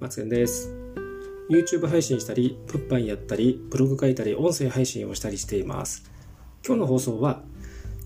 [0.00, 0.70] 発言です。
[1.50, 6.10] YouTube 配信したり、物販やったり、ブログ書いたり、音声配信をしたりしています。
[6.66, 7.42] 今日の放送は、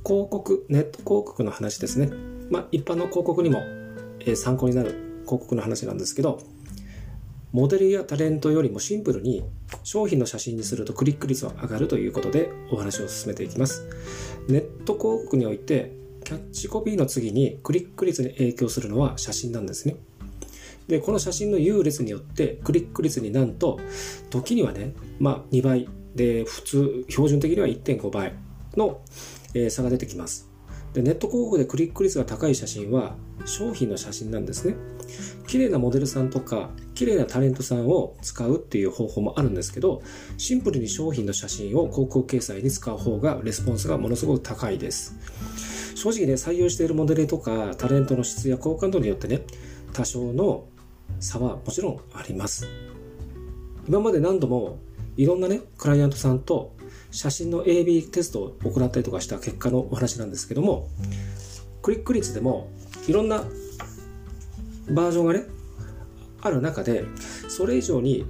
[0.04, 2.10] 広告、ネット広告の話ですね。
[2.50, 3.60] まあ、一般の広告にも、
[4.20, 4.90] えー、参考になる
[5.24, 6.40] 広告の話なんですけど、
[7.52, 9.44] モデルやタレントよりもシンプルに
[9.84, 13.86] 商品の写真にするとクリック率は上がるということでお話を進めていきます。
[14.48, 15.92] ネット広告において
[16.24, 19.94] キャッチコピーの次にクリック率に影響するのは写真なんですね。
[20.88, 23.80] で、この写真の優劣によってクリック率になんと、
[24.30, 28.34] 時にはね、まあ2倍で、普通、標準的には1.5倍
[28.76, 29.00] の、
[29.54, 30.50] え差が出てきます。
[30.94, 34.76] で、ネット広告でクリック率が高い写真は商品の写真なんですね。
[35.46, 40.02] 綺麗なモデルさんとか、綺麗なタレントさんを使うっていう方法もあるんですけど、
[40.38, 45.16] シンプルに商品の写真を広告掲載に使う方がレスポンスがものすごく高いです。
[45.94, 49.42] 正直ね、採用しているモデルとかタレントの質や好感度によってね、
[49.92, 50.66] 多少の
[51.20, 52.68] 差はもちろんあります。
[53.88, 54.78] 今まで何度も
[55.16, 56.74] いろんなね、クライアントさんと
[57.10, 60.88] 写真の AB テストを行ったりとかした結果のお話なんですけども、
[61.82, 62.70] クリック率でも
[63.06, 63.44] いろんな
[64.90, 65.44] バージョンがね、
[66.40, 67.04] ある中で、
[67.48, 68.26] それ以上に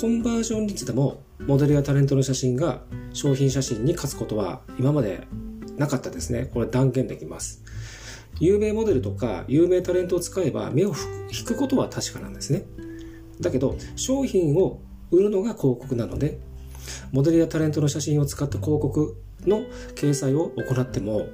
[0.00, 2.82] コンバージョン率でもモデルやタレントの写真が
[3.12, 5.26] 商品写真に勝つことは今まで
[5.76, 6.50] なかったですね。
[6.52, 7.62] これ断言できます。
[8.40, 10.92] 有名モデルとか有名タレントを使えば目を
[11.30, 12.64] 引くことは確かなんですね。
[13.40, 16.38] だけど、商品を売るのが広告なので、
[17.12, 19.62] モデルやタレントの写真を使った広告の
[19.94, 21.26] 掲載を行っても、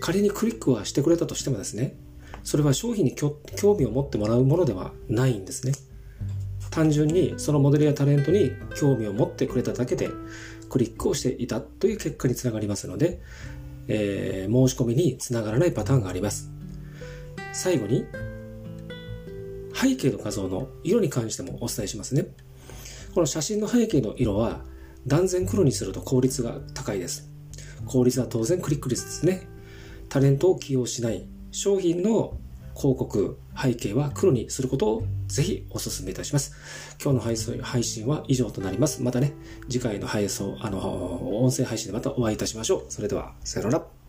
[0.00, 1.96] 仮にクリックはしてくれたとしてもですね、
[2.42, 3.38] それは商品に興
[3.78, 5.72] 味を持ってもらうものではないんですね。
[6.70, 10.10] 単純にそのモデルやタレントに興味を持ってくれただけで
[10.68, 13.20] クリックをしていたという結果につながりますので、
[13.88, 16.50] えー、申し込みにつながらないパターンがあります。
[17.52, 18.04] 最後に、
[19.74, 22.26] 背景の画像の色に関してもお伝えしますね。
[23.14, 24.64] この写真の背景の色は
[25.06, 27.30] 断然黒にすると効率が高いです。
[27.86, 29.46] 効率は当然クリック率ですね。
[30.08, 32.38] タレントを起用しない商品の
[32.74, 36.52] 広告背景は黒にすることをぜひお勧めいたします。
[37.02, 39.02] 今日の配信配信は以上となります。
[39.02, 39.32] またね、
[39.68, 40.78] 次回の配送、あの、
[41.42, 42.84] 音声配信でまたお会いいたしましょう。
[42.88, 44.03] それでは、さよなら。